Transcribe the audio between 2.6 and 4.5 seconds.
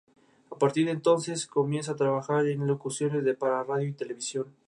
locuciones para radio y televisión.